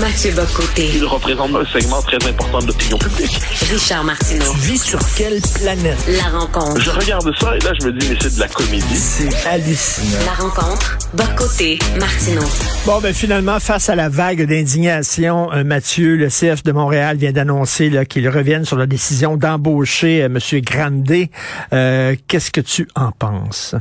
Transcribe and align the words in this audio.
Mathieu 0.00 0.30
Bocoté. 0.32 0.90
Il 0.94 1.04
représente 1.06 1.54
un 1.54 1.64
segment 1.64 2.02
très 2.02 2.18
important 2.28 2.58
de 2.58 2.66
l'opinion 2.66 2.98
publique. 2.98 3.40
Richard 3.70 4.04
Martineau. 4.04 4.52
Tu 4.52 4.58
vis 4.72 4.82
sur 4.82 4.98
quelle 5.16 5.40
planète? 5.54 5.96
La 6.08 6.38
rencontre. 6.38 6.80
Je 6.80 6.90
regarde 6.90 7.32
ça 7.40 7.56
et 7.56 7.60
là, 7.60 7.72
je 7.80 7.86
me 7.86 7.92
dis, 7.92 8.06
mais 8.10 8.16
c'est 8.20 8.34
de 8.34 8.40
la 8.40 8.48
comédie. 8.48 8.96
C'est 8.96 9.46
hallucinant. 9.46 10.18
La 10.26 10.32
rencontre. 10.44 10.98
Bocoté. 11.14 11.78
Martineau. 11.98 12.42
Bon, 12.84 13.00
ben 13.00 13.14
finalement, 13.14 13.58
face 13.58 13.88
à 13.88 13.94
la 13.94 14.08
vague 14.10 14.46
d'indignation, 14.46 15.50
euh, 15.52 15.64
Mathieu, 15.64 16.16
le 16.16 16.28
CF 16.28 16.62
de 16.62 16.72
Montréal 16.72 17.16
vient 17.16 17.32
d'annoncer 17.32 17.90
qu'il 18.08 18.28
revienne 18.28 18.64
sur 18.66 18.76
la 18.76 18.86
décision 18.86 19.36
d'embaucher 19.38 20.22
euh, 20.22 20.26
M. 20.26 20.38
Grandet. 20.60 21.30
Euh, 21.72 22.14
Qu'est-ce 22.28 22.50
que 22.50 22.60
tu 22.60 22.86
en 22.96 23.12
penses? 23.12 23.74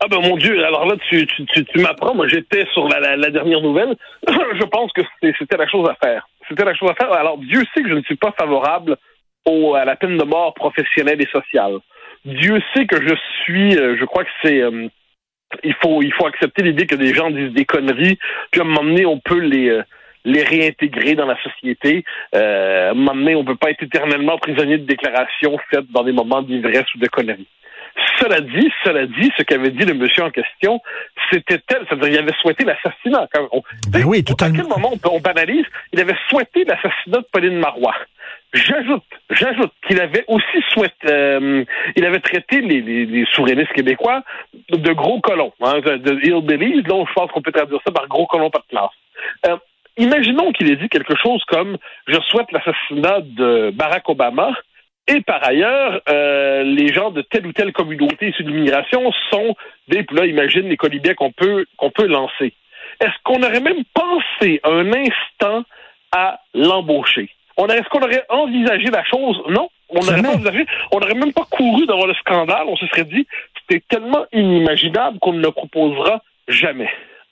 Ah 0.00 0.06
ben 0.08 0.20
mon 0.20 0.36
Dieu, 0.36 0.64
alors 0.64 0.86
là 0.86 0.94
tu, 1.08 1.26
tu, 1.26 1.44
tu, 1.46 1.64
tu 1.64 1.80
m'apprends, 1.80 2.14
moi 2.14 2.28
j'étais 2.28 2.64
sur 2.72 2.88
la, 2.88 3.16
la, 3.16 3.30
dernière 3.30 3.60
nouvelle, 3.60 3.96
je 4.28 4.64
pense 4.64 4.92
que 4.92 5.02
c'était 5.20 5.56
la 5.56 5.66
chose 5.66 5.88
à 5.88 5.96
faire. 5.96 6.28
C'était 6.48 6.64
la 6.64 6.74
chose 6.74 6.90
à 6.90 6.94
faire. 6.94 7.12
Alors 7.12 7.38
Dieu 7.38 7.62
sait 7.74 7.82
que 7.82 7.88
je 7.88 7.94
ne 7.94 8.02
suis 8.02 8.16
pas 8.16 8.32
favorable 8.38 8.96
au, 9.44 9.74
à 9.74 9.84
la 9.84 9.96
peine 9.96 10.16
de 10.16 10.24
mort 10.24 10.54
professionnelle 10.54 11.20
et 11.20 11.28
sociale. 11.32 11.78
Dieu 12.24 12.60
sait 12.74 12.86
que 12.86 13.02
je 13.02 13.14
suis, 13.42 13.76
euh, 13.76 13.96
je 13.98 14.04
crois 14.04 14.24
que 14.24 14.30
c'est... 14.42 14.62
Euh, 14.62 14.88
il 15.64 15.74
faut 15.82 16.02
il 16.02 16.12
faut 16.12 16.26
accepter 16.26 16.62
l'idée 16.62 16.86
que 16.86 16.94
des 16.94 17.14
gens 17.14 17.30
disent 17.30 17.52
des 17.52 17.64
conneries, 17.64 18.18
puis 18.50 18.60
à 18.60 18.64
un 18.64 18.66
moment 18.66 18.84
donné 18.84 19.04
on 19.04 19.18
peut 19.18 19.40
les... 19.40 19.70
Euh, 19.70 19.82
les 20.24 20.42
réintégrer 20.42 21.14
dans 21.14 21.26
la 21.26 21.40
société. 21.42 22.04
Euh, 22.34 22.88
à 22.88 22.90
un 22.90 22.94
moment 22.94 23.14
donné, 23.14 23.34
on 23.34 23.42
ne 23.42 23.46
peut 23.46 23.56
pas 23.56 23.70
être 23.70 23.82
éternellement 23.82 24.36
prisonnier 24.38 24.78
de 24.78 24.84
déclarations 24.84 25.56
faites 25.70 25.90
dans 25.90 26.02
des 26.02 26.12
moments 26.12 26.42
d'ivresse 26.42 26.92
ou 26.94 26.98
de 26.98 27.06
conneries. 27.06 27.46
Cela 28.18 28.40
dit, 28.40 28.70
cela 28.84 29.06
dit, 29.06 29.30
ce 29.36 29.42
qu'avait 29.42 29.70
dit 29.70 29.84
le 29.84 29.94
monsieur 29.94 30.24
en 30.24 30.30
question, 30.30 30.80
c'était 31.30 31.58
tel, 31.66 31.84
c'est-à-dire 31.88 32.08
il 32.08 32.18
avait 32.18 32.34
souhaité 32.40 32.64
l'assassinat. 32.64 33.28
Ben 33.90 34.04
oui, 34.04 34.24
tout 34.24 34.36
à 34.40 34.50
quel 34.50 34.66
moment 34.66 34.92
on, 34.92 35.08
on 35.10 35.20
banalise 35.20 35.64
Il 35.92 36.00
avait 36.00 36.16
souhaité 36.28 36.64
l'assassinat 36.64 37.18
de 37.18 37.26
Pauline 37.32 37.58
Marois. 37.58 37.94
J'ajoute, 38.54 39.04
j'ajoute 39.30 39.72
qu'il 39.86 40.00
avait 40.00 40.24
aussi 40.26 40.64
souhaité, 40.72 41.06
euh, 41.10 41.64
il 41.96 42.04
avait 42.06 42.20
traité 42.20 42.62
les, 42.62 42.80
les, 42.80 43.04
les, 43.04 43.26
souverainistes 43.34 43.72
québécois 43.74 44.22
de 44.70 44.92
gros 44.92 45.20
colons, 45.20 45.52
hein, 45.60 45.80
de, 45.80 45.96
de 45.96 46.18
hillbillies, 46.24 46.82
donc 46.82 47.08
je 47.08 47.12
pense 47.12 47.30
qu'on 47.30 47.42
peut 47.42 47.52
traduire 47.52 47.80
ça 47.86 47.92
par 47.92 48.08
gros 48.08 48.26
colons 48.26 48.48
par 48.48 48.66
classe. 48.66 48.90
Euh, 49.46 49.56
imaginons 49.98 50.52
qu'il 50.52 50.70
ait 50.70 50.76
dit 50.76 50.88
quelque 50.88 51.14
chose 51.22 51.42
comme 51.46 51.76
je 52.06 52.18
souhaite 52.28 52.50
l'assassinat 52.52 53.20
de 53.20 53.70
Barack 53.74 54.08
Obama 54.08 54.52
et 55.08 55.22
par 55.22 55.42
ailleurs, 55.42 56.00
euh, 56.08 56.62
les 56.62 56.92
gens 56.92 57.10
de 57.10 57.22
telle 57.22 57.46
ou 57.46 57.52
telle 57.52 57.72
communauté 57.72 58.28
issue 58.28 58.44
de 58.44 58.50
l'immigration 58.50 59.10
sont 59.30 59.56
des, 59.88 60.04
là, 60.10 60.26
imagine 60.26 60.68
les 60.68 60.76
colibets 60.76 61.14
qu'on 61.14 61.32
peut, 61.32 61.64
qu'on 61.76 61.90
peut 61.90 62.06
lancer. 62.06 62.52
Est-ce 63.00 63.14
qu'on 63.24 63.42
aurait 63.42 63.60
même 63.60 63.84
pensé 63.94 64.60
un 64.64 64.92
instant 64.92 65.64
à 66.12 66.40
l'embaucher? 66.54 67.30
Est-ce 67.58 67.88
qu'on 67.88 68.02
aurait 68.02 68.24
envisagé 68.28 68.86
la 68.86 69.04
chose? 69.04 69.42
Non. 69.48 69.68
On 69.88 70.00
n'aurait 70.00 70.22
pas 70.22 70.34
envisagé. 70.34 70.66
On 70.92 71.00
n'aurait 71.00 71.14
même 71.14 71.32
pas 71.32 71.46
couru 71.50 71.86
devant 71.86 72.06
le 72.06 72.14
scandale. 72.14 72.66
On 72.66 72.76
se 72.76 72.86
serait 72.86 73.04
dit, 73.04 73.26
c'était 73.60 73.82
tellement 73.88 74.26
inimaginable 74.32 75.18
qu'on 75.18 75.32
ne 75.32 75.42
le 75.42 75.50
proposera 75.50 76.22
jamais. 76.46 76.90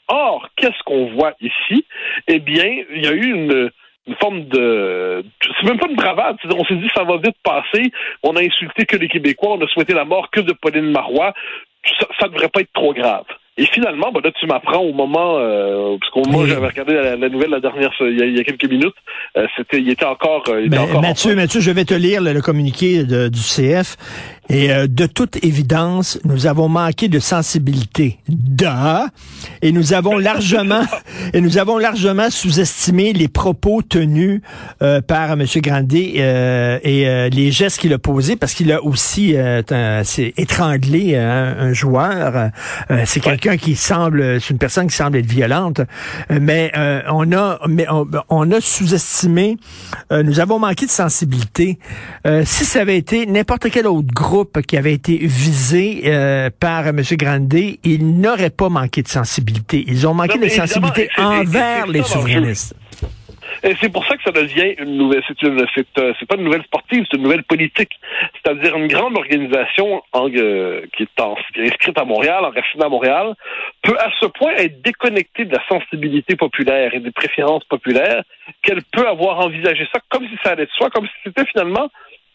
Or, 0.09 0.49
qu'est-ce 0.57 0.83
qu'on 0.85 1.13
voit 1.15 1.35
ici? 1.41 1.85
Eh 2.27 2.39
bien, 2.39 2.85
il 2.95 3.05
y 3.05 3.09
a 3.09 3.13
eu 3.13 3.33
une, 3.33 3.71
une 4.07 4.15
forme 4.17 4.45
de 4.45 5.25
c'est 5.43 5.67
même 5.67 5.79
pas 5.79 5.89
une 5.89 5.97
bravade 5.97 6.37
on 6.57 6.65
s'est 6.65 6.77
dit 6.77 6.89
ça 6.95 7.05
va 7.05 7.17
vite 7.17 7.37
passer. 7.43 7.91
On 8.23 8.37
a 8.37 8.43
insulté 8.43 8.87
que 8.87 8.97
les 8.97 9.09
Québécois 9.09 9.57
on 9.59 9.65
a 9.65 9.69
souhaité 9.69 9.95
la 9.95 10.05
mort 10.05 10.31
que 10.31 10.41
de 10.41 10.53
Pauline 10.53 10.91
Marois. 10.91 11.35
Ça, 12.01 12.07
ça 12.21 12.29
devrait 12.29 12.49
pas 12.49 12.61
être 12.61 12.73
trop 12.73 12.93
grave. 12.93 13.25
Et 13.59 13.65
finalement, 13.65 14.13
ben 14.13 14.21
là, 14.23 14.31
tu 14.39 14.47
m'apprends 14.47 14.81
au 14.81 14.93
moment, 14.93 15.39
euh, 15.39 15.97
parce 15.99 16.13
qu'au 16.13 16.31
moment 16.31 16.45
j'avais 16.45 16.67
regardé 16.67 16.93
la, 16.93 17.17
la, 17.17 17.29
nouvelle 17.31 17.49
la 17.49 17.61
dernière, 17.61 17.91
il 18.01 18.19
y 18.19 18.23
a, 18.23 18.27
il 18.27 18.37
y 18.37 18.41
a 18.41 18.45
quelques 18.45 18.69
minutes, 18.69 18.95
euh, 19.39 19.47
c'était, 19.57 19.81
il 19.81 19.89
était 19.89 20.05
encore, 20.05 20.45
il 20.49 20.67
était 20.67 20.77
ben, 20.77 20.83
encore 20.83 21.01
Mathieu, 21.01 21.35
Mathieu, 21.35 21.61
je 21.61 21.71
vais 21.71 21.87
te 21.87 21.95
lire 21.95 22.21
le, 22.21 22.35
le 22.35 22.43
communiqué 22.43 23.05
de, 23.05 23.29
du 23.29 23.41
CF. 23.41 23.97
Et 24.49 24.71
euh, 24.71 24.87
de 24.87 25.07
toute 25.07 25.43
évidence, 25.45 26.19
nous 26.25 26.47
avons 26.47 26.69
manqué 26.69 27.09
de 27.09 27.19
sensibilité. 27.19 28.19
Da. 28.29 29.09
Et 29.63 29.73
nous 29.73 29.93
avons 29.93 30.19
largement, 30.19 30.83
et 31.33 31.41
nous 31.41 31.59
avons 31.59 31.79
largement 31.79 32.31
sous-estimé 32.31 33.13
les 33.13 33.29
propos 33.29 33.83
tenus 33.83 34.41
euh, 34.83 35.01
par 35.01 35.33
M. 35.33 35.45
Grandet 35.57 36.15
euh, 36.19 36.79
et 36.83 37.31
les 37.31 37.51
gestes 37.51 37.81
qu'il 37.81 37.93
a 37.93 37.99
posés, 37.99 38.37
parce 38.37 38.55
qu'il 38.55 38.73
a 38.73 38.83
aussi 38.83 39.35
étranglé 40.37 41.17
un, 41.17 41.57
un 41.59 41.73
joueur. 41.73 42.51
c'est 43.05 43.21
quelqu'un 43.21 43.57
qui 43.57 43.75
semble, 43.75 44.41
c'est 44.41 44.51
une 44.51 44.59
personne 44.59 44.87
qui 44.87 44.97
semble 44.97 45.19
être 45.19 45.27
violente. 45.27 45.81
mais 46.31 46.73
on 47.09 47.33
a, 47.33 47.59
mais 47.69 47.87
on, 47.91 48.07
on 48.29 48.51
a 48.53 48.61
sous-estimé. 48.61 49.57
nous 50.11 50.41
avons 50.41 50.59
manqué 50.59 50.87
de 50.87 50.91
sensibilité. 50.91 51.79
si 52.45 52.65
ça 52.65 52.81
avait 52.81 52.99
été 52.99 53.27
n'importe 53.27 53.71
quel 53.71 53.87
autre 53.87 54.13
groupe 54.13 54.36
qui 54.45 54.77
avait 54.77 54.93
été 54.93 55.17
visé 55.17 56.03
euh, 56.07 56.51
par 56.59 56.87
M. 56.87 57.01
Grandet, 57.13 57.79
il 57.85 58.21
n'aurait 58.21 58.51
pas 58.51 58.69
manqué 58.69 59.03
de 59.03 59.09
sensibilité. 59.09 59.85
Ils 59.87 60.07
ont 60.07 60.15
manqué 60.15 60.39
Non, 60.39 60.47
de 60.47 60.51
sensibilité 60.51 61.09
envers 61.19 61.87
les 61.87 62.03
souverainistes. 62.03 62.75
Et 63.63 63.75
c'est 63.81 63.89
pour 63.89 64.07
ça 64.07 64.17
que 64.17 64.23
ça 64.23 64.33
devient 64.33 64.75
une 64.79 64.97
nouvelle. 64.97 65.23
C'est 65.27 65.41
une, 65.43 65.65
c'est, 65.75 65.87
euh, 65.99 66.13
c'est 66.19 66.27
pas 66.27 66.37
une 66.37 66.45
nouvelle 66.45 66.63
sportive, 66.65 67.05
c'est 67.11 67.17
une 67.17 67.23
nouvelle 67.23 67.45
politique. 67.45 67.91
C'est-à-dire 68.35 68.77
une 68.77 68.87
grande 68.87 69.17
organisation 69.17 70.03
en, 70.13 70.29
euh, 70.29 70.83
qui, 70.97 71.05
est 71.05 71.21
en, 71.21 71.35
qui 71.55 71.61
est 71.61 71.73
inscrite 71.73 71.99
à 71.99 72.05
Montréal, 72.05 72.45
enracinée 72.45 72.85
à 72.85 72.89
Montréal, 72.89 73.35
peut 73.83 73.97
à 73.99 74.11
ce 74.21 74.27
point 74.27 74.53
être 74.57 74.83
déconnectée 74.83 75.47
de 75.47 75.55
la 75.55 75.63
sensibilité 75.69 76.37
populaire 76.37 76.95
et 76.95 77.01
des 77.01 77.11
préférences 77.11 77.65
populaires 77.65 78.23
qu'elle 78.63 78.83
peut 78.93 79.09
avoir 79.09 79.41
envisagé 79.41 79.87
ça 79.93 80.01
comme 80.11 80.27
si 80.29 80.37
ça 80.45 80.51
allait 80.51 80.67
de 80.67 80.71
soi, 80.73 80.91
comme 80.91 81.07
si 81.07 81.15
c'était 81.25 81.47
finalement 81.47 81.89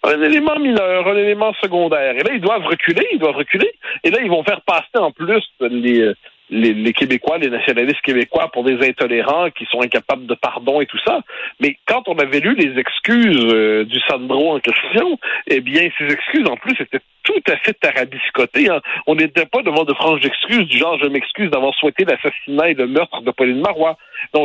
un 0.03 0.21
élément 0.21 0.57
mineur, 0.59 1.07
un 1.07 1.15
élément 1.15 1.53
secondaire. 1.61 2.15
Et 2.15 2.23
là, 2.23 2.31
ils 2.33 2.41
doivent 2.41 2.65
reculer, 2.65 3.07
ils 3.13 3.19
doivent 3.19 3.35
reculer. 3.35 3.71
Et 4.03 4.09
là, 4.09 4.19
ils 4.21 4.29
vont 4.29 4.43
faire 4.43 4.61
passer 4.61 4.97
en 4.97 5.11
plus 5.11 5.43
les, 5.61 6.13
les, 6.51 6.93
Québécois, 6.93 7.37
les 7.37 7.49
nationalistes 7.49 8.01
québécois 8.01 8.49
pour 8.51 8.63
des 8.63 8.85
intolérants 8.87 9.49
qui 9.51 9.65
sont 9.65 9.81
incapables 9.81 10.25
de 10.25 10.35
pardon 10.35 10.81
et 10.81 10.85
tout 10.85 10.99
ça. 11.05 11.21
Mais 11.59 11.77
quand 11.87 12.07
on 12.07 12.15
avait 12.15 12.39
lu 12.39 12.55
les 12.55 12.77
excuses 12.79 13.53
euh, 13.53 13.85
du 13.85 13.99
Sandro 14.01 14.55
en 14.55 14.59
question, 14.59 15.17
eh 15.47 15.61
bien, 15.61 15.89
ces 15.97 16.11
excuses, 16.11 16.47
en 16.47 16.57
plus, 16.57 16.75
étaient 16.79 17.01
tout 17.23 17.41
à 17.47 17.55
fait 17.57 17.73
tarabiscotées. 17.73 18.69
Hein. 18.69 18.81
On 19.07 19.15
n'était 19.15 19.45
pas 19.45 19.61
devant 19.61 19.83
de 19.83 19.93
franches 19.93 20.25
excuses 20.25 20.67
du 20.67 20.77
genre 20.77 20.97
«je 21.01 21.07
m'excuse 21.07 21.49
d'avoir 21.49 21.73
souhaité 21.75 22.05
l'assassinat 22.05 22.69
et 22.69 22.73
le 22.73 22.87
meurtre 22.87 23.21
de 23.21 23.31
Pauline 23.31 23.61
Marois». 23.61 23.97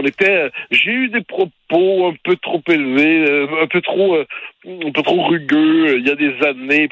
Était 0.07 0.31
euh, 0.31 0.51
«j'ai 0.71 0.91
eu 0.91 1.09
des 1.09 1.23
propos 1.23 2.09
un 2.09 2.15
peu 2.25 2.37
trop 2.37 2.63
élevés, 2.69 3.29
euh, 3.29 3.63
un 3.63 3.67
peu 3.67 3.81
trop 3.81 4.17
un 4.19 4.91
peu 4.93 5.03
trop 5.03 5.23
rugueux 5.27 5.99
il 5.99 6.07
y 6.07 6.11
a 6.11 6.15
des 6.15 6.35
années. 6.47 6.89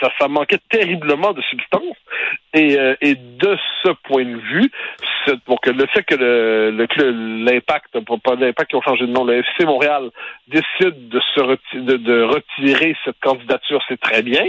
Ça, 0.00 0.28
manquait 0.28 0.58
terriblement 0.70 1.32
de 1.32 1.42
substance. 1.42 1.96
Et 2.54 2.76
de 2.76 3.56
ce 3.82 3.90
point 4.04 4.24
de 4.24 4.36
vue, 4.36 4.70
donc 5.46 5.66
le 5.66 5.86
fait 5.86 6.02
que 6.02 6.14
le, 6.14 6.70
le 6.70 7.44
l'impact, 7.44 7.98
pas 8.22 8.34
l'impact 8.34 8.70
qui 8.70 8.76
ont 8.76 8.82
changé 8.82 9.06
de 9.06 9.12
nom, 9.12 9.24
le 9.24 9.38
FC 9.38 9.64
Montréal 9.64 10.10
décide 10.48 11.08
de 11.08 11.20
se 11.34 11.40
retirer, 11.40 11.82
de, 11.82 11.96
de 11.96 12.22
retirer 12.22 12.96
cette 13.04 13.18
candidature, 13.20 13.82
c'est 13.88 14.00
très 14.00 14.22
bien, 14.22 14.44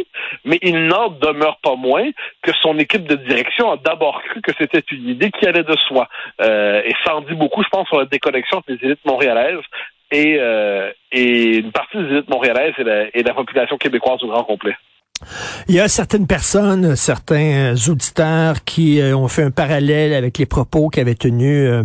mais 0.45 0.59
il 0.61 0.87
n'en 0.87 1.09
demeure 1.09 1.57
pas 1.61 1.75
moins 1.75 2.09
que 2.41 2.51
son 2.61 2.77
équipe 2.79 3.07
de 3.07 3.15
direction 3.15 3.71
a 3.71 3.77
d'abord 3.77 4.21
cru 4.23 4.41
que 4.41 4.51
c'était 4.57 4.83
une 4.91 5.09
idée 5.09 5.31
qui 5.31 5.45
allait 5.47 5.63
de 5.63 5.77
soi. 5.87 6.07
Euh, 6.41 6.81
et 6.85 6.93
ça 7.05 7.15
en 7.15 7.21
dit 7.21 7.35
beaucoup, 7.35 7.63
je 7.63 7.69
pense, 7.69 7.87
sur 7.87 7.99
la 7.99 8.05
déconnexion 8.05 8.57
entre 8.57 8.71
les 8.71 8.85
élites 8.85 9.05
montréalaises 9.05 9.63
et, 10.11 10.37
euh, 10.39 10.91
et 11.11 11.57
une 11.57 11.71
partie 11.71 11.97
des 11.97 12.05
élites 12.05 12.29
montréalaises 12.29 12.73
et 12.77 12.83
la, 12.83 13.05
et 13.13 13.23
la 13.23 13.33
population 13.33 13.77
québécoise 13.77 14.23
au 14.23 14.27
grand 14.27 14.43
complet. 14.43 14.75
Il 15.69 15.75
y 15.75 15.79
a 15.79 15.87
certaines 15.87 16.27
personnes, 16.27 16.95
certains 16.97 17.75
euh, 17.75 17.75
auditeurs 17.87 18.63
qui 18.65 18.99
euh, 18.99 19.15
ont 19.15 19.29
fait 19.29 19.43
un 19.43 19.51
parallèle 19.51 20.13
avec 20.13 20.37
les 20.37 20.45
propos 20.45 20.89
qu'avait 20.89 21.15
tenus, 21.15 21.69
euh, 21.69 21.83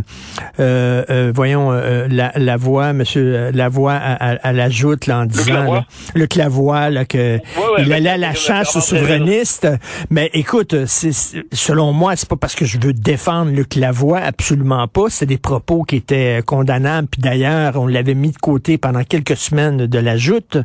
euh, 0.58 1.04
euh, 1.08 1.32
voyons, 1.32 1.70
euh, 1.70 2.08
la, 2.10 2.32
la 2.34 2.56
voix, 2.56 2.92
Monsieur 2.92 3.50
Lavoie, 3.52 3.92
à, 3.94 4.14
à, 4.14 4.48
à 4.48 4.52
l'ajoute 4.52 5.06
là, 5.06 5.20
en 5.20 5.26
disant 5.26 5.72
là, 5.72 5.86
le 6.14 6.26
Clavois, 6.26 6.90
là, 6.90 7.04
que 7.04 7.36
ouais, 7.36 7.42
il 7.78 7.92
allait 7.92 8.08
à 8.10 8.16
la- 8.16 8.16
la 8.16 8.28
la 8.28 8.34
chasse 8.34 8.74
aux 8.74 8.80
souverainistes. 8.80 9.68
Mais 10.10 10.30
écoute, 10.34 10.74
c'est 10.86 11.12
selon 11.52 11.92
moi, 11.92 12.16
c'est 12.16 12.28
pas 12.28 12.36
parce 12.36 12.54
que 12.56 12.64
je 12.64 12.78
veux 12.80 12.92
défendre 12.92 13.52
le 13.52 13.62
Clavois, 13.64 14.18
absolument 14.18 14.88
pas. 14.88 15.04
C'est 15.10 15.26
des 15.26 15.38
propos 15.38 15.84
qui 15.84 15.96
étaient 15.96 16.42
condamnables. 16.44 17.06
Puis 17.08 17.20
d'ailleurs, 17.22 17.76
on 17.76 17.86
l'avait 17.86 18.14
mis 18.14 18.32
de 18.32 18.38
côté 18.38 18.78
pendant 18.78 19.04
quelques 19.04 19.36
semaines 19.36 19.86
de 19.86 19.98
la 19.98 20.16
joute. 20.16 20.58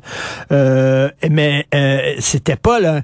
Euh, 0.52 1.10
mais 1.30 1.68
euh, 1.76 2.14
pas 2.56 2.80
là. 2.80 3.02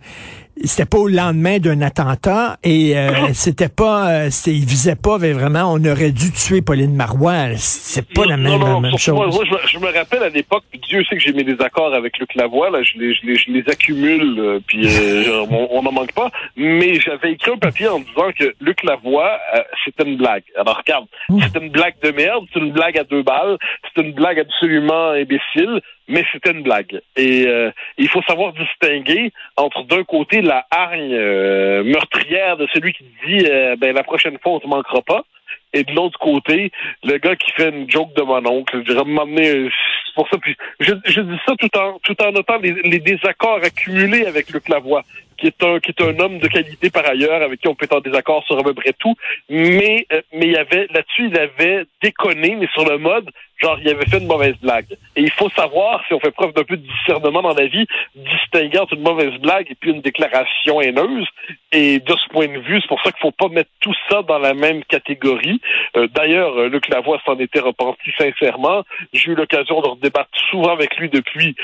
C'était 0.63 0.85
pas 0.85 0.97
au 0.97 1.07
lendemain 1.07 1.57
d'un 1.59 1.81
attentat 1.81 2.57
et 2.63 2.97
euh, 2.97 3.11
c'était 3.33 3.69
pas, 3.69 4.09
euh, 4.25 4.29
il 4.47 4.65
visait 4.65 4.95
pas 4.95 5.17
mais 5.17 5.31
vraiment. 5.31 5.71
On 5.73 5.83
aurait 5.85 6.11
dû 6.11 6.31
tuer 6.31 6.61
Pauline 6.61 6.93
Marois. 6.95 7.55
C'est 7.55 8.05
pas 8.13 8.25
la 8.25 8.37
même, 8.37 8.51
non, 8.53 8.59
non, 8.59 8.79
même 8.81 8.97
chose. 8.97 9.15
Moi, 9.15 9.27
moi, 9.27 9.43
je, 9.45 9.51
me- 9.51 9.67
je 9.67 9.79
me 9.79 9.93
rappelle 9.97 10.23
à 10.23 10.29
l'époque, 10.29 10.63
Dieu 10.89 11.03
sait 11.05 11.15
que 11.15 11.21
j'ai 11.21 11.33
mes 11.33 11.43
désaccords 11.43 11.93
avec 11.93 12.17
Luc 12.19 12.33
Lavoie, 12.35 12.69
là, 12.71 12.83
je 12.83 12.97
les, 12.99 13.13
je 13.15 13.25
les, 13.25 13.35
je 13.35 13.51
les 13.51 13.63
accumule, 13.69 14.39
euh, 14.39 14.59
puis 14.67 14.85
euh, 14.85 15.45
on 15.49 15.81
n'en 15.81 15.91
manque 15.91 16.11
pas. 16.13 16.29
Mais 16.57 16.95
j'avais 16.95 17.31
écrit 17.33 17.51
un 17.51 17.57
papier 17.57 17.87
en 17.87 17.99
disant 17.99 18.31
que 18.37 18.53
Luc 18.59 18.83
Lavoie, 18.83 19.39
euh, 19.55 19.61
c'était 19.85 20.03
une 20.09 20.17
blague. 20.17 20.43
Alors 20.57 20.77
regarde, 20.77 21.05
c'était 21.43 21.65
une 21.65 21.71
blague 21.71 21.95
de 22.03 22.11
merde, 22.11 22.45
c'est 22.53 22.59
une 22.59 22.71
blague 22.71 22.97
à 22.97 23.03
deux 23.05 23.23
balles, 23.23 23.57
c'est 23.95 24.01
une 24.03 24.11
blague 24.13 24.39
absolument 24.39 25.11
imbécile, 25.11 25.79
mais 26.07 26.25
c'était 26.33 26.51
une 26.51 26.63
blague. 26.63 26.99
Et 27.15 27.45
euh, 27.47 27.69
il 27.97 28.07
faut 28.09 28.21
savoir 28.23 28.51
distinguer 28.53 29.31
entre 29.57 29.83
d'un 29.85 30.03
côté 30.03 30.41
la 30.49 30.65
hargne 30.71 31.13
euh, 31.13 31.83
meurtrière 31.83 32.57
de 32.57 32.67
celui 32.73 32.91
qui 32.93 33.05
dit 33.25 33.45
euh, 33.45 33.75
ben 33.77 33.93
la 33.93 34.03
prochaine 34.03 34.37
fois 34.41 34.53
on 34.53 34.59
te 34.59 34.67
manquera 34.67 35.01
pas 35.03 35.23
et 35.71 35.83
de 35.83 35.91
l'autre 35.93 36.17
côté, 36.17 36.71
le 37.03 37.17
gars 37.19 37.35
qui 37.35 37.51
fait 37.51 37.69
une 37.69 37.89
joke 37.89 38.15
de 38.15 38.23
mon 38.23 38.43
oncle, 38.47 38.81
je 38.85 38.93
m'emmener 38.93 39.55
euh, 39.55 39.69
pour 40.15 40.27
ça. 40.29 40.37
Puis 40.39 40.55
je, 40.79 40.93
dis 40.93 41.39
ça 41.45 41.53
tout 41.59 41.77
en 41.77 41.99
tout 41.99 42.19
en 42.23 42.31
notant 42.31 42.57
les, 42.57 42.73
les 42.73 42.99
désaccords 42.99 43.61
accumulés 43.63 44.25
avec 44.25 44.49
Luc 44.49 44.67
Lavoie, 44.67 45.03
qui 45.39 45.47
est 45.47 45.63
un 45.63 45.79
qui 45.79 45.91
est 45.91 46.01
un 46.01 46.19
homme 46.19 46.39
de 46.39 46.47
qualité 46.47 46.89
par 46.89 47.05
ailleurs, 47.07 47.41
avec 47.41 47.61
qui 47.61 47.67
on 47.67 47.75
peut 47.75 47.85
être 47.85 47.97
en 47.97 48.01
désaccord 48.01 48.43
sur 48.45 48.57
à 48.57 48.63
peu 48.63 48.73
près 48.73 48.93
tout. 48.97 49.15
Mais 49.49 50.05
euh, 50.13 50.21
mais 50.33 50.47
il 50.47 50.51
y 50.51 50.57
avait 50.57 50.87
là-dessus, 50.93 51.27
il 51.27 51.37
avait 51.37 51.85
déconné, 52.01 52.55
mais 52.55 52.67
sur 52.73 52.85
le 52.85 52.97
mode, 52.97 53.29
genre 53.61 53.77
il 53.81 53.89
avait 53.89 54.05
fait 54.05 54.19
une 54.19 54.27
mauvaise 54.27 54.55
blague. 54.61 54.97
Et 55.15 55.21
il 55.21 55.31
faut 55.31 55.49
savoir, 55.49 56.03
si 56.07 56.13
on 56.13 56.19
fait 56.19 56.31
preuve 56.31 56.53
d'un 56.53 56.63
peu 56.63 56.77
de 56.77 56.85
discernement 56.85 57.41
dans 57.41 57.53
la 57.53 57.67
vie, 57.67 57.87
distinguer 58.15 58.79
entre 58.79 58.93
une 58.93 59.01
mauvaise 59.01 59.33
blague 59.39 59.67
et 59.69 59.75
puis 59.75 59.91
une 59.91 60.01
déclaration 60.01 60.81
haineuse. 60.81 61.27
Et 61.71 61.99
de 61.99 62.13
ce 62.13 62.29
point 62.29 62.47
de 62.47 62.59
vue, 62.59 62.81
c'est 62.81 62.87
pour 62.87 63.01
ça 63.03 63.11
qu'il 63.11 63.21
faut 63.21 63.31
pas 63.31 63.47
mettre 63.49 63.69
tout 63.79 63.93
ça 64.09 64.23
dans 64.23 64.39
la 64.39 64.53
même 64.53 64.83
catégorie. 64.85 65.61
Euh, 65.95 66.07
D'ailleurs, 66.07 66.57
euh, 66.57 66.67
Luc 66.67 66.87
Lavoie 66.87 67.21
s'en 67.25 67.37
était 67.37 67.59
repenti 67.59 68.09
sincèrement. 68.17 68.83
J'ai 69.13 69.31
eu 69.31 69.35
l'occasion 69.35 69.79
de 69.81 69.87
redébattre 69.87 70.29
souvent 70.49 70.71
avec 70.71 70.97
lui 70.97 71.09
depuis. 71.09 71.55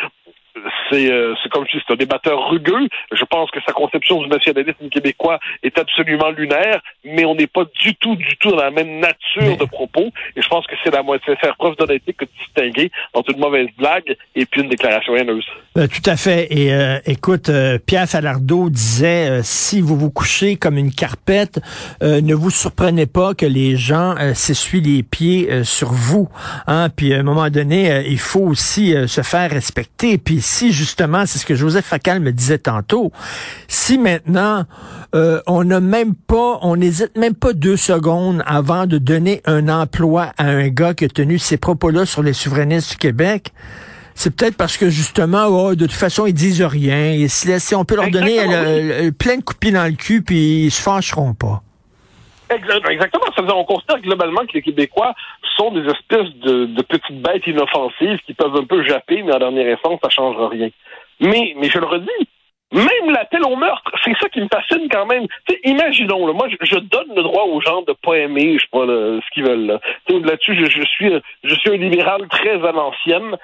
C'est 0.90 1.12
euh, 1.12 1.34
c'est 1.42 1.50
comme 1.52 1.66
si 1.68 1.78
c'était 1.80 1.94
un 1.94 1.98
débatteur 1.98 2.50
rugueux. 2.50 2.88
Je 3.12 3.26
pense 3.26 3.52
que 3.52 3.60
sa 3.66 3.74
conception 3.74 4.22
du 4.22 4.30
nationalisme 4.30 4.90
québécois 4.90 5.40
est 5.64 5.78
absolument 5.78 6.30
lunaire, 6.30 6.82
mais 7.04 7.26
on 7.26 7.36
n'est 7.36 7.48
pas 7.48 7.66
du 7.82 7.96
tout, 7.96 8.16
du 8.16 8.38
tout 8.38 8.52
dans 8.52 8.64
la 8.64 8.72
même 8.72 9.00
nature 9.00 9.58
de 9.58 9.66
propos. 9.66 10.12
Et 10.36 10.42
je 10.42 10.48
pense 10.48 10.66
que 10.68 10.76
c'est 10.84 10.92
la 10.92 11.04
moitié 11.04 11.36
faire 11.38 11.56
preuve 11.58 11.76
d'honnêteté 11.76 12.14
que 12.14 12.26
de 12.26 12.30
distinguer 12.40 12.92
entre 13.14 13.32
une 13.32 13.40
mauvaise 13.40 13.68
blague 13.78 14.16
et 14.36 14.46
puis 14.46 14.62
une 14.62 14.70
déclaration 14.70 15.16
haineuse. 15.16 15.46
Euh, 15.78 15.88
tout 15.88 16.10
à 16.10 16.16
fait. 16.16 16.48
Et 16.52 16.74
euh, 16.74 17.00
écoute, 17.06 17.50
euh, 17.50 17.78
Pierre 17.86 18.08
Falardeau 18.08 18.70
disait 18.70 19.30
euh, 19.30 19.42
si 19.44 19.82
vous 19.82 19.98
vous 19.98 20.10
couchez 20.10 20.56
comme 20.56 20.78
une 20.78 20.92
carpette, 20.92 21.60
euh, 22.02 22.22
ne 22.22 22.34
vous 22.34 22.50
surprenez 22.50 23.06
pas 23.06 23.34
que 23.34 23.46
les 23.46 23.76
gens 23.76 24.16
s'essuient 24.34 24.82
les 24.82 25.04
pieds 25.04 25.64
sur 25.64 25.92
vous. 25.92 26.30
Hein? 26.68 26.90
Puis 26.96 27.14
à 27.14 27.20
un 27.20 27.24
moment 27.24 27.50
donné, 27.50 28.06
il 28.08 28.20
faut 28.20 28.42
aussi 28.42 28.94
se 29.08 29.22
faire 29.22 29.52
respecter. 29.52 30.18
Puis 30.18 30.42
si 30.46 30.72
justement, 30.72 31.26
c'est 31.26 31.40
ce 31.40 31.46
que 31.46 31.56
Joseph 31.56 31.86
Facal 31.86 32.20
me 32.20 32.32
disait 32.32 32.58
tantôt, 32.60 33.12
si 33.68 33.98
maintenant 33.98 34.66
euh, 35.16 35.42
on 35.48 35.64
n'a 35.64 35.80
même 35.80 36.14
pas, 36.16 36.60
on 36.62 36.76
n'hésite 36.76 37.18
même 37.18 37.36
pas 37.36 37.54
deux 37.54 37.78
secondes 37.78 38.44
avant 38.46 38.86
de 38.86 38.98
donner 38.98 39.42
un 39.46 39.68
emploi 39.70 40.32
à 40.38 40.46
un 40.46 40.68
gars 40.70 40.94
qui 40.94 41.06
a 41.06 41.08
tenu 41.10 41.40
ces 41.40 41.58
propos-là 41.58 42.06
sur 42.06 42.24
les 42.24 42.34
souverainistes 42.34 42.92
du 42.92 42.98
Québec. 42.98 43.52
C'est 44.18 44.30
peut-être 44.34 44.56
parce 44.56 44.78
que 44.78 44.90
justement, 44.90 45.48
oh, 45.48 45.76
de 45.76 45.86
toute 45.88 45.92
façon, 45.92 46.26
ils 46.26 46.34
disent 46.34 46.62
rien. 46.62 47.28
Se 47.28 47.48
laissent, 47.48 47.74
on 47.74 47.84
peut 47.84 47.96
leur 47.98 48.06
donner 48.12 48.40
le- 48.48 49.06
le- 49.08 49.12
plein 49.12 49.36
de 49.36 49.42
coups 49.42 49.58
de 49.58 49.60
pied 49.60 49.72
dans 49.72 49.84
le 49.86 49.92
cul, 49.98 50.22
puis 50.22 50.66
ils 50.68 50.72
se 50.72 50.82
fâcheront 50.82 51.34
pas. 51.34 51.64
Exact- 52.50 52.90
Exactement. 52.90 53.26
Ça 53.36 53.42
veut 53.42 53.48
dire, 53.48 53.58
on 53.58 53.64
considère 53.66 54.00
globalement 54.02 54.46
que 54.46 54.54
les 54.54 54.62
Québécois 54.62 55.14
sont 55.58 55.72
des 55.72 55.86
espèces 55.90 56.34
de, 56.36 56.82
petites 56.84 57.22
bêtes 57.22 57.48
inoffensives 57.48 58.20
qui 58.26 58.34
peuvent 58.34 58.56
un 58.56 58.66
peu 58.66 58.84
japper, 58.84 59.24
mais 59.24 59.34
en 59.34 59.40
dernière 59.40 59.74
instance, 59.74 60.00
ça 60.04 60.10
change 60.10 60.36
rien. 60.52 60.70
Mais, 61.20 61.56
mais 61.58 61.70
je 61.70 61.80
le 61.80 61.86
redis, 61.86 62.28
même 62.72 63.12
l'appel 63.12 63.25
meurtre, 63.56 63.92
c'est 64.04 64.16
ça 64.20 64.30
qui 64.30 64.42
me 64.42 64.48
fascine 64.48 64.88
quand 64.90 65.06
même. 65.06 65.28
Imaginons, 65.64 66.34
moi, 66.34 66.48
je, 66.62 66.76
donne 66.78 67.16
le 67.16 67.24
droit 67.24 67.44
aux 67.44 67.62
gens 67.62 67.82
de 67.84 67.94
pas 67.94 68.18
aimer, 68.18 68.58
je 68.58 68.64
sais 68.64 68.70
pas, 68.72 68.86
ce 68.86 69.34
qu'ils 69.34 69.46
veulent. 69.46 69.80
Là-dessus, 70.10 70.56
je, 70.56 70.84
suis, 70.84 71.12
je 71.44 71.56
suis 71.56 71.70
un 71.70 71.78
libéral 71.78 72.28
très 72.30 72.56
à 72.66 72.72
l'ancienne. 72.72 73.36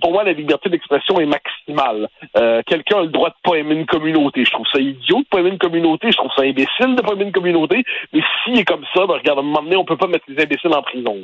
Pour 0.00 0.12
moi, 0.12 0.24
la 0.24 0.32
liberté 0.32 0.68
d'expression 0.68 1.18
est 1.20 1.26
maximale. 1.26 2.08
Euh, 2.36 2.62
Quelqu'un 2.66 2.98
a 2.98 3.02
le 3.02 3.08
droit 3.08 3.30
de 3.30 3.34
pas 3.42 3.56
aimer 3.56 3.74
une 3.74 3.86
communauté. 3.86 4.44
Je 4.44 4.50
trouve 4.50 4.66
ça 4.72 4.78
idiot 4.78 5.18
de 5.18 5.26
pas 5.30 5.38
aimer 5.38 5.50
une 5.50 5.58
communauté. 5.58 6.10
Je 6.10 6.16
trouve 6.16 6.32
ça 6.36 6.42
imbécile 6.42 6.94
de 6.94 7.02
pas 7.02 7.12
aimer 7.12 7.24
une 7.24 7.32
communauté. 7.32 7.84
Mais 8.12 8.20
s'il 8.44 8.58
est 8.58 8.64
comme 8.64 8.84
ça, 8.94 9.06
ben, 9.06 9.14
regarde, 9.14 9.38
à 9.38 9.42
un 9.42 9.44
moment 9.44 9.62
donné, 9.62 9.76
on 9.76 9.84
peut 9.84 9.96
pas 9.96 10.06
mettre 10.06 10.24
les 10.28 10.42
imbéciles 10.42 10.74
en 10.74 10.82
prison. 10.82 11.20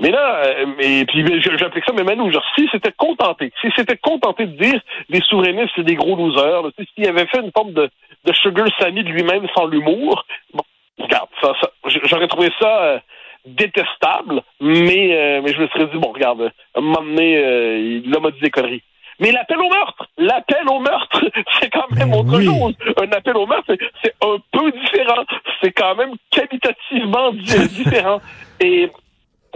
Mais 0.00 0.10
là, 0.10 0.42
euh, 0.46 0.66
mais 0.78 1.04
puis 1.04 1.24
je- 1.42 1.56
j'applique 1.58 1.84
ça, 1.84 1.92
mais 1.94 2.02
Manu, 2.04 2.32
genre, 2.32 2.44
si 2.56 2.66
c'était 2.72 2.92
contenté, 2.96 3.52
si 3.60 3.68
c'était 3.76 3.98
contenté 3.98 4.46
de 4.46 4.56
dire 4.56 4.80
les 5.10 5.20
souverainistes, 5.20 5.70
c'est 5.76 5.84
des 5.84 5.94
gros 5.94 6.16
losers, 6.16 6.70
s'il 6.94 7.06
avait 7.06 7.26
fait 7.26 7.40
une 7.40 7.52
forme 7.52 7.72
de, 7.74 7.88
de 8.24 8.32
Sugar 8.34 8.66
Sammy 8.78 9.04
de 9.04 9.10
lui-même 9.10 9.46
sans 9.54 9.66
l'humour, 9.66 10.24
bon, 10.54 10.62
regarde, 10.98 11.28
ça, 11.42 11.52
ça, 11.60 11.70
j'aurais 12.04 12.28
trouvé 12.28 12.48
ça 12.58 12.82
euh, 12.84 12.98
détestable, 13.44 14.42
mais, 14.60 15.14
euh, 15.16 15.40
mais 15.42 15.52
je 15.52 15.60
me 15.60 15.68
serais 15.68 15.86
dit, 15.86 15.98
bon, 15.98 16.12
regarde, 16.12 16.50
à 16.74 16.78
un 16.78 16.80
moment 16.80 17.02
donné, 17.02 17.36
euh, 17.36 18.00
l'homme 18.06 18.26
a 18.26 18.30
dit 18.30 18.40
des 18.40 18.50
conneries. 18.50 18.82
Mais 19.18 19.32
l'appel 19.32 19.58
au 19.58 19.68
meurtre, 19.68 20.06
l'appel 20.16 20.66
au 20.70 20.78
meurtre, 20.80 21.20
c'est 21.60 21.68
quand 21.68 21.90
même 21.90 22.10
Ben 22.10 22.18
autre 22.20 22.38
oui. 22.38 22.46
chose. 22.46 22.74
Un 23.02 23.12
appel 23.12 23.36
au 23.36 23.46
meurtre, 23.46 23.74
c'est- 24.02 24.14
un 24.24 24.36
peu 24.50 24.70
différent. 24.72 25.24
C'est 25.62 25.72
quand 25.72 25.94
même 25.94 26.14
qualitativement 26.30 27.32
di- 27.32 27.68
différent. 27.84 28.20
Et 28.60 28.88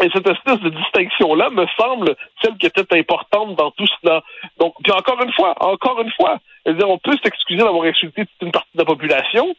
et 0.03 0.09
cette 0.13 0.29
espèce 0.29 0.61
de 0.61 0.71
distinction-là 0.71 1.51
me 1.51 1.67
semble 1.79 2.17
celle 2.43 2.57
qui 2.57 2.67
était 2.67 2.99
importante 2.99 3.55
dans 3.57 3.71
tout 3.71 3.87
cela. 4.01 4.23
Donc, 4.59 4.75
puis 4.83 4.93
encore 4.93 5.23
une 5.23 5.33
fois, 5.33 5.55
encore 5.61 6.01
une 6.01 6.11
fois, 6.13 6.39
dire, 6.67 6.89
on 6.89 6.99
peut 6.99 7.17
s'excuser 7.23 7.63
d'avoir 7.63 7.85
insulté 7.85 8.27
toute 8.27 8.43
une 8.43 8.53
partie 8.53 8.71
de 8.75 8.81
la 8.81 8.85
population, 8.85 9.55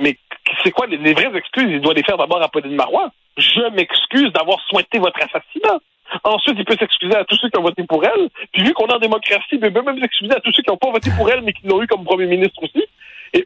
mais 0.00 0.18
c'est 0.62 0.70
quoi 0.70 0.86
les, 0.86 0.98
les 0.98 1.14
vraies 1.14 1.36
excuses? 1.36 1.70
Il 1.70 1.80
doit 1.80 1.94
les 1.94 2.02
faire 2.02 2.18
d'abord 2.18 2.42
à 2.42 2.48
Pauline 2.48 2.74
Marois. 2.74 3.10
Je 3.36 3.68
m'excuse 3.74 4.32
d'avoir 4.32 4.60
souhaité 4.68 4.98
votre 4.98 5.18
assassinat. 5.18 5.78
Ensuite, 6.22 6.56
il 6.58 6.64
peut 6.64 6.76
s'excuser 6.78 7.16
à 7.16 7.24
tous 7.24 7.36
ceux 7.36 7.48
qui 7.48 7.58
ont 7.58 7.62
voté 7.62 7.82
pour 7.84 8.04
elle. 8.04 8.28
Puis 8.52 8.62
vu 8.62 8.72
qu'on 8.74 8.86
est 8.86 8.94
en 8.94 8.98
démocratie, 8.98 9.44
il 9.52 9.60
peut 9.60 9.70
même 9.70 10.00
s'excuser 10.00 10.32
à 10.32 10.40
tous 10.40 10.52
ceux 10.52 10.62
qui 10.62 10.70
n'ont 10.70 10.76
pas 10.76 10.90
voté 10.90 11.10
pour 11.16 11.30
elle, 11.30 11.42
mais 11.42 11.52
qui 11.52 11.66
l'ont 11.66 11.82
eu 11.82 11.86
comme 11.86 12.04
premier 12.04 12.26
ministre 12.26 12.62
aussi. 12.62 12.84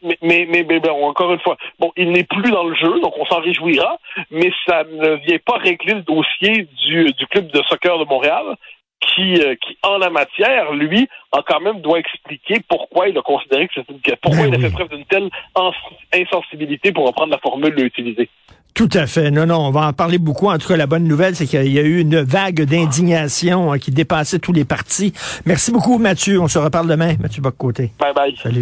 Mais, 0.02 0.18
mais, 0.22 0.46
mais, 0.50 0.66
mais 0.68 0.80
bon, 0.80 1.06
encore 1.06 1.32
une 1.32 1.40
fois, 1.40 1.56
bon, 1.78 1.90
il 1.96 2.10
n'est 2.12 2.24
plus 2.24 2.50
dans 2.50 2.64
le 2.64 2.74
jeu, 2.74 3.00
donc 3.00 3.14
on 3.18 3.24
s'en 3.26 3.40
réjouira, 3.40 3.98
mais 4.30 4.52
ça 4.66 4.84
ne 4.84 5.16
vient 5.26 5.38
pas 5.44 5.56
régler 5.58 5.94
le 5.94 6.02
dossier 6.02 6.68
du, 6.86 7.04
du 7.12 7.26
club 7.28 7.48
de 7.50 7.62
soccer 7.68 7.98
de 7.98 8.04
Montréal, 8.04 8.44
qui, 9.00 9.40
euh, 9.40 9.54
qui 9.64 9.78
en 9.84 9.96
la 9.98 10.10
matière, 10.10 10.72
lui, 10.72 11.08
en 11.32 11.40
quand 11.46 11.60
même 11.60 11.80
doit 11.80 12.00
expliquer 12.00 12.56
pourquoi 12.68 13.08
il 13.08 13.16
a 13.16 13.22
considéré 13.22 13.68
que 13.68 13.74
c'était 13.76 13.92
une- 13.92 14.16
pourquoi 14.20 14.42
Ben 14.42 14.48
il 14.48 14.54
a 14.54 14.58
oui. 14.58 14.64
fait 14.64 14.70
preuve 14.72 14.88
d'une 14.88 15.04
telle 15.06 15.30
ins- 15.54 15.70
insensibilité 16.12 16.92
pour 16.92 17.06
reprendre 17.06 17.30
la 17.32 17.38
formule 17.38 17.78
utilisée. 17.80 18.28
Tout 18.74 18.88
à 18.94 19.06
fait. 19.06 19.30
Non, 19.32 19.46
non, 19.46 19.56
on 19.58 19.70
va 19.70 19.88
en 19.88 19.92
parler 19.92 20.18
beaucoup. 20.18 20.48
En 20.48 20.58
tout 20.58 20.68
cas, 20.68 20.76
la 20.76 20.86
bonne 20.86 21.04
nouvelle, 21.04 21.34
c'est 21.34 21.46
qu'il 21.46 21.72
y 21.72 21.78
a 21.80 21.82
eu 21.82 22.00
une 22.00 22.20
vague 22.20 22.62
d'indignation 22.64 23.72
hein, 23.72 23.78
qui 23.78 23.90
dépassait 23.90 24.38
tous 24.38 24.52
les 24.52 24.64
partis. 24.64 25.12
Merci 25.46 25.72
beaucoup, 25.72 25.98
Mathieu. 25.98 26.40
On 26.40 26.46
se 26.48 26.58
reparle 26.60 26.86
demain. 26.88 27.14
Mathieu 27.20 27.42
Boccoté. 27.42 27.90
Bye 27.98 28.12
bye. 28.14 28.36
Salut. 28.36 28.56